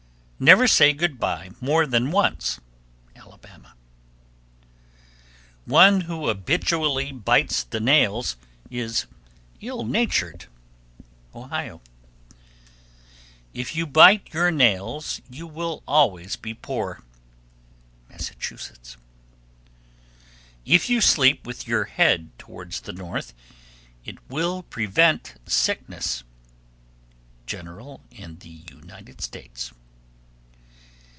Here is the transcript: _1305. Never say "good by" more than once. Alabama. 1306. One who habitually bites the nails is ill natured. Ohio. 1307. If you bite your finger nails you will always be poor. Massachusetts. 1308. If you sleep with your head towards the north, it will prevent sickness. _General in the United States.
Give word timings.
_1305. 0.43 0.57
Never 0.57 0.67
say 0.67 0.93
"good 0.97 1.19
by" 1.19 1.51
more 1.63 1.85
than 1.85 2.09
once. 2.09 2.59
Alabama. 3.15 3.75
1306. 5.65 5.69
One 5.69 6.01
who 6.01 6.27
habitually 6.29 7.11
bites 7.11 7.61
the 7.63 7.79
nails 7.79 8.37
is 8.71 9.05
ill 9.61 9.83
natured. 9.85 10.47
Ohio. 11.35 11.75
1307. 13.53 13.61
If 13.61 13.75
you 13.75 13.85
bite 13.85 14.33
your 14.33 14.47
finger 14.47 14.57
nails 14.57 15.21
you 15.29 15.45
will 15.45 15.83
always 15.87 16.35
be 16.37 16.55
poor. 16.55 17.03
Massachusetts. 18.09 18.97
1308. 20.65 20.73
If 20.73 20.89
you 20.89 21.01
sleep 21.01 21.45
with 21.45 21.67
your 21.67 21.83
head 21.83 22.31
towards 22.39 22.81
the 22.81 22.93
north, 22.93 23.35
it 24.03 24.17
will 24.27 24.63
prevent 24.63 25.35
sickness. 25.45 26.23
_General 27.45 28.01
in 28.09 28.39
the 28.39 28.49
United 28.71 29.21
States. 29.21 29.71